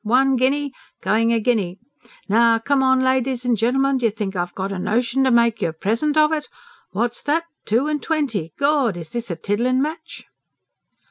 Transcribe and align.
One 0.03 0.35
guinea! 0.35 0.73
Going 1.03 1.31
a 1.31 1.39
guinea! 1.39 1.77
Now, 2.27 2.57
COME 2.57 2.81
on, 2.81 3.03
ladies 3.03 3.45
and 3.45 3.55
gen'elmen! 3.55 3.99
D'ye 3.99 4.09
think 4.09 4.35
I've 4.35 4.55
got 4.55 4.71
a 4.71 4.79
notion 4.79 5.23
to 5.25 5.29
make 5.29 5.61
you 5.61 5.69
a 5.69 5.73
present 5.73 6.17
of 6.17 6.31
it? 6.33 6.49
What's 6.89 7.21
that? 7.21 7.43
Two 7.67 7.85
and 7.85 8.01
twenty? 8.01 8.51
Gawd! 8.57 8.97
Is 8.97 9.11
this 9.11 9.29
a 9.29 9.35
tiddlin' 9.35 9.79
match?" 9.79 10.25